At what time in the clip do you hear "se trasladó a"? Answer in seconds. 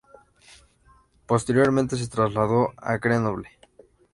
1.95-2.97